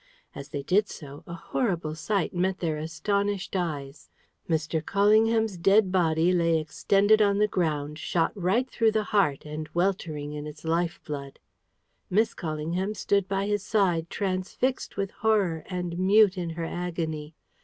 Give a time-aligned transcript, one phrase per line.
[0.33, 4.09] As they did so, a horrible sight met their astonished eyes.
[4.49, 4.81] Mr.
[4.81, 10.33] Callingham's dead body lay extended on the ground, shot right through the heart, and weltering
[10.33, 11.37] in its life blood.
[12.09, 17.35] Miss Callingham stood by his side, transfixed with horror, and mute in her agony.